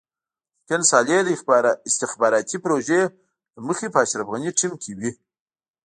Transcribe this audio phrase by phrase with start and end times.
[0.59, 1.29] ممکن صالح د
[1.89, 3.01] استخباراتي پروژې
[3.55, 5.11] له مخې په اشرف غني ټيم کې وي.